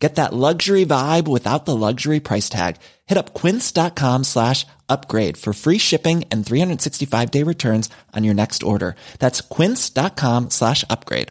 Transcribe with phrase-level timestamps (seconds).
[0.00, 2.76] Get that luxury vibe without the luxury price tag.
[3.06, 8.62] Hit up quince.com slash upgrade for free shipping and 365 day returns on your next
[8.62, 8.96] order.
[9.18, 11.28] That's quince.com slash upgrade.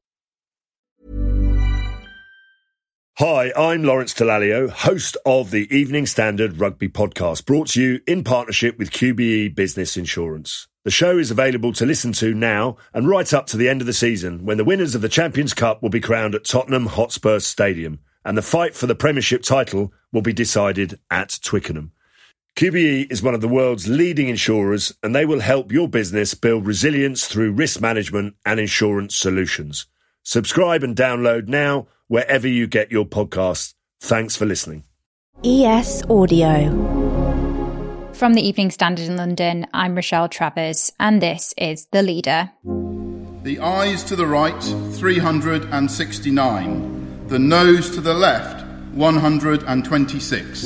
[3.18, 8.24] Hi, I'm Lawrence Dallaglio, host of the Evening Standard Rugby Podcast, brought to you in
[8.24, 10.68] partnership with QBE Business Insurance.
[10.86, 13.88] The show is available to listen to now and right up to the end of
[13.88, 17.40] the season when the winners of the Champions Cup will be crowned at Tottenham Hotspur
[17.40, 21.92] Stadium and the fight for the Premiership title will be decided at Twickenham.
[22.56, 26.68] QBE is one of the world's leading insurers, and they will help your business build
[26.68, 29.86] resilience through risk management and insurance solutions.
[30.24, 33.74] Subscribe and download now wherever you get your podcasts.
[34.02, 34.84] Thanks for listening.
[35.44, 36.98] ES Audio.
[38.14, 42.52] From the Evening Standard in London, I'm Rochelle Travers, and this is The Leader.
[43.44, 46.99] The ayes to the right, 369
[47.30, 50.64] the noes to the left, 126.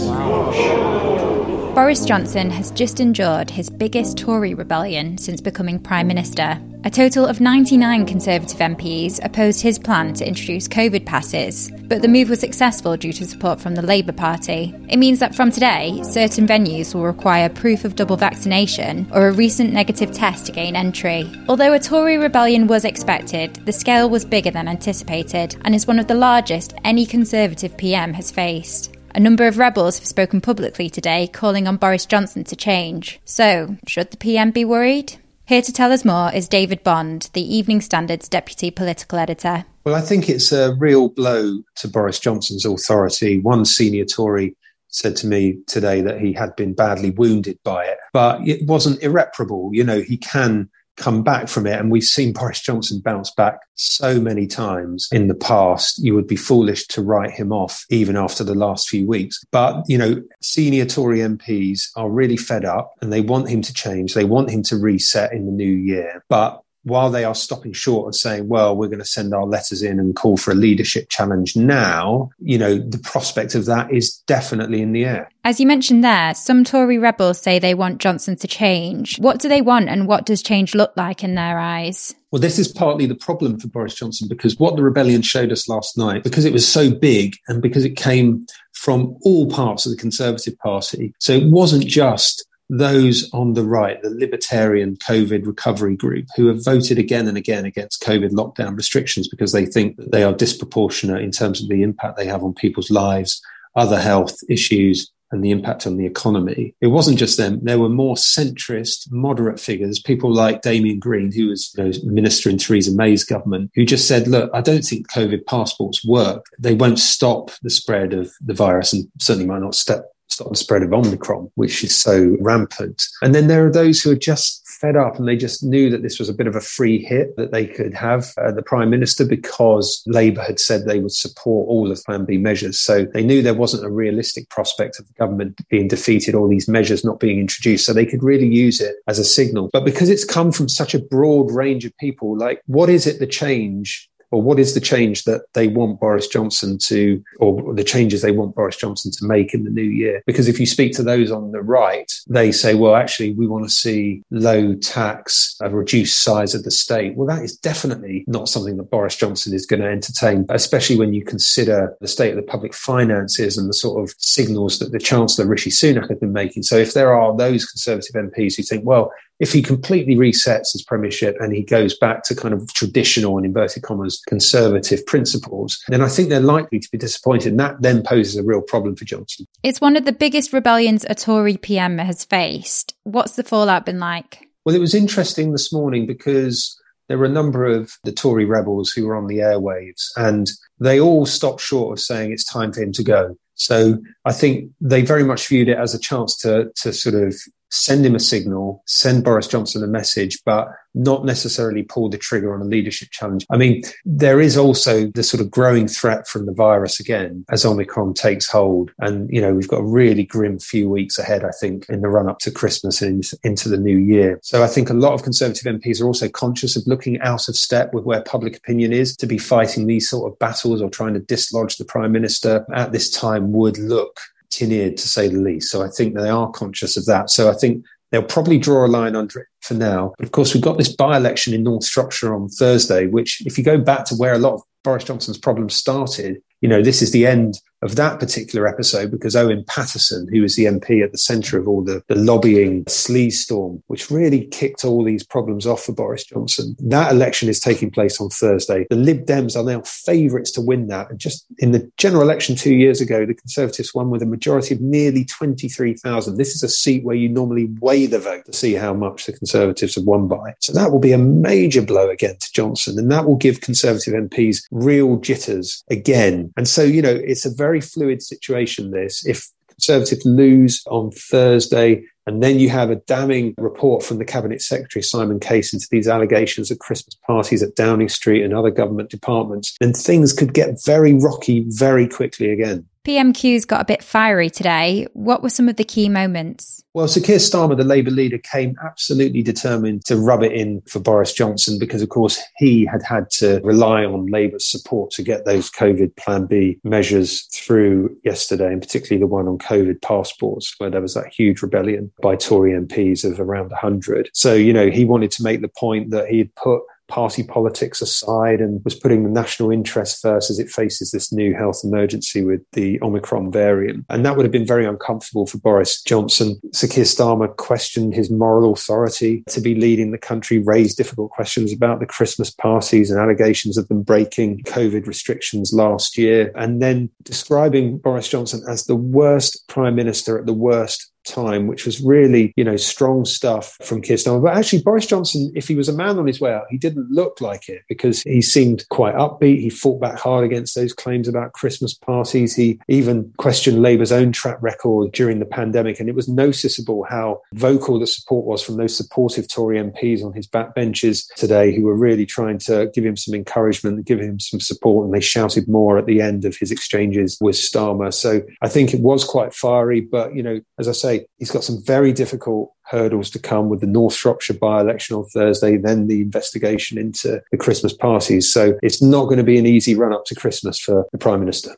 [1.73, 6.61] Boris Johnson has just endured his biggest Tory rebellion since becoming Prime Minister.
[6.83, 12.07] A total of 99 Conservative MPs opposed his plan to introduce COVID passes, but the
[12.07, 14.71] move was successful due to support from the Labour Party.
[14.87, 19.31] It means that from today, certain venues will require proof of double vaccination or a
[19.31, 21.27] recent negative test to gain entry.
[21.49, 25.97] Although a Tory rebellion was expected, the scale was bigger than anticipated and is one
[25.97, 28.92] of the largest any Conservative PM has faced.
[29.15, 33.19] A number of rebels have spoken publicly today calling on Boris Johnson to change.
[33.25, 35.17] So, should the PM be worried?
[35.45, 39.65] Here to tell us more is David Bond, the Evening Standard's deputy political editor.
[39.83, 43.39] Well, I think it's a real blow to Boris Johnson's authority.
[43.39, 44.55] One senior Tory
[44.87, 49.03] said to me today that he had been badly wounded by it, but it wasn't
[49.03, 49.69] irreparable.
[49.73, 51.79] You know, he can come back from it.
[51.79, 55.99] And we've seen Boris Johnson bounce back so many times in the past.
[55.99, 59.43] You would be foolish to write him off even after the last few weeks.
[59.51, 63.73] But, you know, senior Tory MPs are really fed up and they want him to
[63.73, 64.13] change.
[64.13, 66.23] They want him to reset in the new year.
[66.29, 69.81] But while they are stopping short of saying, well, we're going to send our letters
[69.81, 74.17] in and call for a leadership challenge now, you know, the prospect of that is
[74.27, 75.29] definitely in the air.
[75.45, 79.19] As you mentioned there, some Tory rebels say they want Johnson to change.
[79.19, 82.15] What do they want and what does change look like in their eyes?
[82.31, 85.69] Well, this is partly the problem for Boris Johnson because what the rebellion showed us
[85.69, 89.91] last night, because it was so big and because it came from all parts of
[89.91, 91.13] the Conservative Party.
[91.19, 92.45] So it wasn't just
[92.77, 97.65] those on the right, the libertarian COVID recovery group, who have voted again and again
[97.65, 101.83] against COVID lockdown restrictions because they think that they are disproportionate in terms of the
[101.83, 103.41] impact they have on people's lives,
[103.75, 106.75] other health issues, and the impact on the economy.
[106.79, 107.59] It wasn't just them.
[107.63, 112.49] There were more centrist, moderate figures, people like Damien Green, who was you know, minister
[112.49, 116.45] in Theresa May's government, who just said, look, I don't think COVID passports work.
[116.59, 120.55] They won't stop the spread of the virus and certainly might not stop stop the
[120.55, 123.03] spread of Omicron, which is so rampant.
[123.21, 126.01] And then there are those who are just fed up and they just knew that
[126.01, 128.89] this was a bit of a free hit that they could have uh, the prime
[128.89, 132.79] minister because Labour had said they would support all of Plan B measures.
[132.79, 136.67] So they knew there wasn't a realistic prospect of the government being defeated, all these
[136.67, 137.85] measures not being introduced.
[137.85, 139.69] So they could really use it as a signal.
[139.71, 143.19] But because it's come from such a broad range of people, like what is it
[143.19, 147.83] the change or what is the change that they want Boris Johnson to, or the
[147.83, 150.23] changes they want Boris Johnson to make in the new year?
[150.25, 153.63] Because if you speak to those on the right, they say, well, actually, we want
[153.63, 157.15] to see low tax, a reduced size of the state.
[157.15, 161.13] Well, that is definitely not something that Boris Johnson is going to entertain, especially when
[161.13, 164.99] you consider the state of the public finances and the sort of signals that the
[164.99, 166.63] Chancellor Rishi Sunak has been making.
[166.63, 170.83] So if there are those Conservative MPs who think, well, if he completely resets his
[170.87, 176.01] premiership and he goes back to kind of traditional and inverted commas conservative principles, then
[176.01, 177.49] I think they're likely to be disappointed.
[177.49, 179.45] And that then poses a real problem for Johnson.
[179.63, 182.95] It's one of the biggest rebellions a Tory PM has faced.
[183.03, 184.47] What's the fallout been like?
[184.65, 186.79] Well, it was interesting this morning because
[187.09, 190.49] there were a number of the Tory rebels who were on the airwaves and
[190.79, 193.35] they all stopped short of saying it's time for him to go.
[193.55, 197.35] So I think they very much viewed it as a chance to, to sort of
[197.73, 202.53] send him a signal, send Boris Johnson a message, but not necessarily pull the trigger
[202.53, 203.47] on a leadership challenge.
[203.49, 207.65] I mean, there is also the sort of growing threat from the virus again as
[207.65, 208.91] Omicron takes hold.
[208.99, 212.09] And, you know, we've got a really grim few weeks ahead, I think, in the
[212.09, 214.39] run up to Christmas and into the new year.
[214.43, 217.55] So I think a lot of Conservative MPs are also conscious of looking out of
[217.55, 221.15] step with where public opinion is to be fighting these sort of battles or trying
[221.15, 224.19] to dislodge the Prime Minister at this time would look
[224.53, 225.71] tin-eared to say the least.
[225.71, 227.29] So I think they are conscious of that.
[227.29, 230.13] So I think they'll probably draw a line under it for now.
[230.17, 233.63] But of course, we've got this by-election in North Shropshire on Thursday, which if you
[233.63, 237.11] go back to where a lot of Boris Johnson's problems started, you know, this is
[237.11, 241.17] the end of that particular episode because Owen Paterson, who was the MP at the
[241.17, 245.83] centre of all the, the lobbying sleaze storm, which really kicked all these problems off
[245.83, 248.87] for Boris Johnson, that election is taking place on Thursday.
[248.89, 251.09] The Lib Dems are now favourites to win that.
[251.09, 254.73] And just in the general election two years ago, the Conservatives won with a majority
[254.73, 256.37] of nearly 23,000.
[256.37, 259.33] This is a seat where you normally weigh the vote to see how much the
[259.33, 260.55] Conservatives have won by.
[260.59, 262.97] So that will be a major blow again to Johnson.
[262.97, 266.53] And that will give Conservative MPs real jitters again.
[266.55, 269.25] And so, you know, it's a very very fluid situation, this.
[269.25, 274.61] If Conservatives lose on Thursday, and then you have a damning report from the Cabinet
[274.61, 279.09] Secretary, Simon Case, into these allegations of Christmas parties at Downing Street and other government
[279.09, 282.85] departments, then things could get very rocky very quickly again.
[283.05, 285.07] PMQ's got a bit fiery today.
[285.13, 286.83] What were some of the key moments?
[286.93, 290.99] Well, Sir Keir Starmer, the Labour leader, came absolutely determined to rub it in for
[290.99, 295.43] Boris Johnson because, of course, he had had to rely on Labour's support to get
[295.43, 300.91] those COVID Plan B measures through yesterday, and particularly the one on COVID passports, where
[300.91, 304.29] there was that huge rebellion by Tory MPs of around 100.
[304.33, 308.01] So, you know, he wanted to make the point that he had put party politics
[308.01, 312.43] aside and was putting the national interest first as it faces this new health emergency
[312.43, 314.03] with the Omicron variant.
[314.09, 316.59] And that would have been very uncomfortable for Boris Johnson.
[316.71, 321.71] Sir Keir Starmer questioned his moral authority to be leading the country, raised difficult questions
[321.71, 327.11] about the Christmas parties and allegations of them breaking COVID restrictions last year, and then
[327.21, 332.53] describing Boris Johnson as the worst prime minister at the worst time, which was really,
[332.55, 334.43] you know, strong stuff from Keir Starmer.
[334.43, 337.09] But actually, Boris Johnson, if he was a man on his way out, he didn't
[337.11, 339.59] look like it because he seemed quite upbeat.
[339.59, 342.55] He fought back hard against those claims about Christmas parties.
[342.55, 345.99] He even questioned Labour's own track record during the pandemic.
[345.99, 350.33] And it was noticeable how vocal the support was from those supportive Tory MPs on
[350.33, 354.59] his backbenches today who were really trying to give him some encouragement, give him some
[354.59, 355.05] support.
[355.05, 358.13] And they shouted more at the end of his exchanges with Starmer.
[358.13, 360.01] So I think it was quite fiery.
[360.01, 363.81] But, you know, as I say, he's got some very difficult hurdles to come with
[363.81, 368.51] the North Shropshire by election on Thursday, then the investigation into the Christmas parties.
[368.51, 371.39] So it's not going to be an easy run up to Christmas for the Prime
[371.39, 371.73] Minister.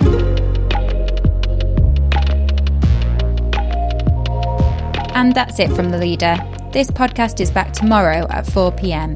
[5.16, 6.38] And that's it from the leader.
[6.74, 9.16] This podcast is back tomorrow at 4 pm.